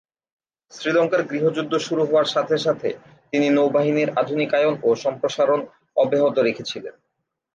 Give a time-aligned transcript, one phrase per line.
[0.71, 2.89] শ্রীলঙ্কার গৃহযুদ্ধ শুরু হওয়ার সাথে সাথে
[3.31, 5.59] তিনি নৌবাহিনীর আধুনিকায়ন ও সম্প্রসারণ
[5.97, 6.95] অব্যাহত রেখেছিলেন।